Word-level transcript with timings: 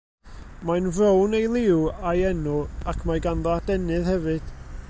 Mae'n 0.69 0.87
frown 0.99 1.35
ei 1.41 1.45
liw 1.57 1.77
a'i 2.13 2.25
enw, 2.31 2.57
ac 2.93 3.07
mae 3.11 3.25
ganddo 3.27 3.57
adenydd 3.61 4.15
efydd. 4.19 4.53